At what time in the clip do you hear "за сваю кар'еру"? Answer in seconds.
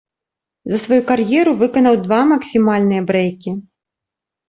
0.73-1.53